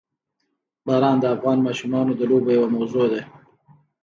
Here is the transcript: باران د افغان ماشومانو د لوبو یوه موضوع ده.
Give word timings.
باران 0.85 1.17
د 1.19 1.25
افغان 1.35 1.57
ماشومانو 1.67 2.11
د 2.15 2.21
لوبو 2.29 2.49
یوه 2.57 2.67
موضوع 2.75 3.05
ده. 3.13 3.21